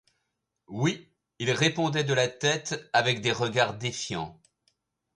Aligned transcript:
Oui, 0.67 1.13
il 1.37 1.51
répondait 1.51 2.03
de 2.03 2.15
la 2.15 2.27
tête, 2.27 2.89
avec 2.91 3.21
des 3.21 3.31
regards 3.31 3.75
défiants. 3.75 4.41